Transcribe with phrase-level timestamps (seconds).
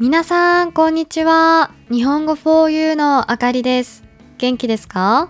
[0.00, 1.72] 皆さん、こんにちは。
[1.90, 4.04] 日本語 for you のあかりです。
[4.38, 5.28] 元気ですか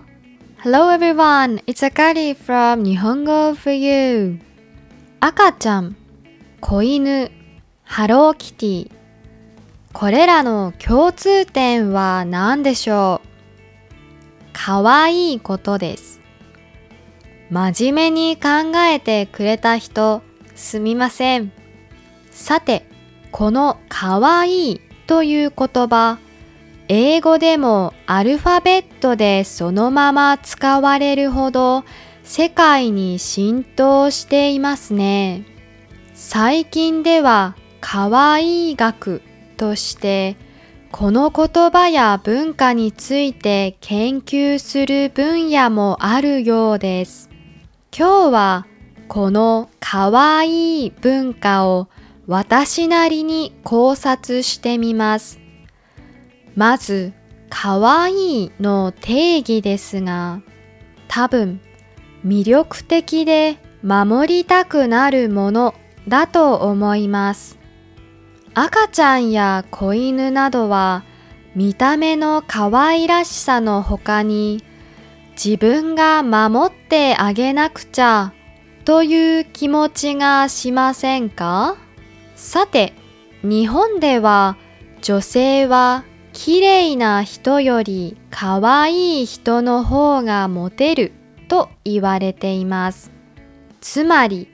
[0.63, 4.39] ?Hello everyone, it's Akari from 日本語 for you.
[5.21, 5.95] 赤ちゃん、
[6.61, 7.31] 子犬、
[7.83, 8.91] ハローキティ。
[9.91, 14.53] これらの共通点は何でしょう？
[14.53, 16.21] かわいいことです。
[17.49, 20.21] 真面目に考えてくれた人、
[20.53, 21.51] すみません。
[22.29, 22.85] さて、
[23.31, 26.19] このかわいいという言葉、
[26.87, 31.83] 英語でもアルファベットでそのまま使われるほど
[32.23, 35.45] 世界に浸透していますね。
[36.15, 39.21] 最近ではかわいい学
[39.57, 40.35] として
[40.91, 47.29] この言葉や文化について研究する分野もあるようです。
[47.95, 48.67] 今日は
[49.07, 51.87] このかわいい文化を
[52.29, 55.39] 私なりに考察してみます。
[56.55, 57.11] まず、
[57.49, 60.43] かわいいの定義ですが、
[61.07, 61.59] 多分、
[62.23, 65.73] 魅力的で守りたくなるもの
[66.07, 67.57] だと思います。
[68.53, 71.03] 赤ちゃんや子犬などは、
[71.55, 74.63] 見た目の可愛らしさの他に、
[75.31, 78.33] 自分が守ってあげなくちゃ
[78.85, 81.88] という気持ちがしませんか？
[82.39, 82.93] さて、
[83.43, 84.55] 日本では
[85.01, 91.11] 女性は綺麗な人より可愛い人の方がモテる
[91.49, 93.11] と言われています。
[93.81, 94.47] つまり、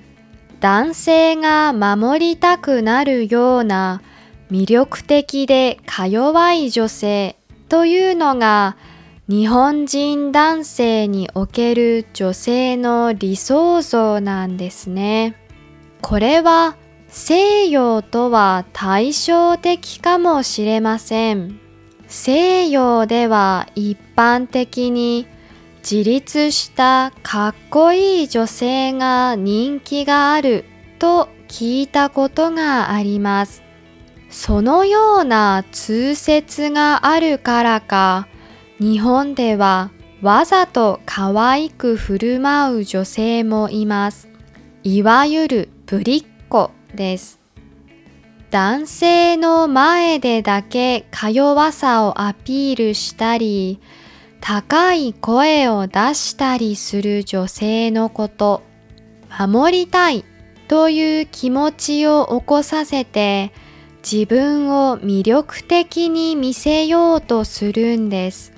[0.59, 4.02] 男性が守りたくなるような
[4.50, 7.38] 魅力的でか弱い女性
[7.69, 8.78] というのが
[9.30, 15.36] 日本人男性における女性の理想像なんですね。
[16.02, 16.75] これは
[17.17, 21.57] 西洋とは対照的かもしれません。
[22.09, 25.25] 西洋では一般的に
[25.80, 30.66] 自立したかっこいい女性が人気がある
[31.00, 33.63] と聞いたことがあります。
[34.29, 38.28] そのような通説があるからか、
[38.78, 39.90] 日本では
[40.22, 44.28] わざと可愛く振る舞う女性もいます。
[44.84, 47.39] いわゆるぶりっ子です。
[48.51, 53.79] 男性の前でだけか弱さをアピールしたり、
[54.39, 58.61] 高い声を出したりする女性のこと、
[59.38, 60.23] 守りたい
[60.67, 63.51] という気持ちを起こさせて、
[64.09, 68.53] 自分を魅力的に見せようとするんです。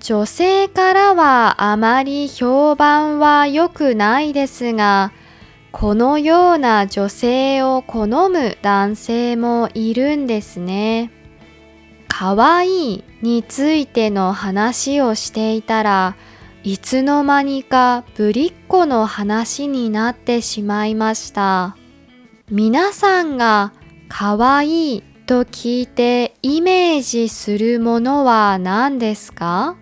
[0.00, 5.12] 女性からはあまり評判は良くないですが、
[5.72, 11.10] このような女性を好む男性もいるんですね。
[12.08, 16.16] かわいいについての話をしていたら
[16.64, 21.76] いつの間にかぶりっ子の話になってしまいました。
[22.50, 23.72] 皆さんが
[24.08, 29.76] かわいいと聞いてイメージするものは何ですか？